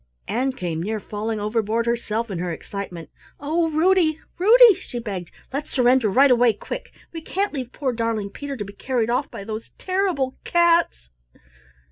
[0.27, 3.11] Ann came near falling overboard herself in her excitement.
[3.39, 6.91] "Oh, Ruddy, Ruddy!" she begged, "let's surrender right away quick.
[7.13, 11.11] We can't leave poor darling Peter to be carried off by those terrible cats."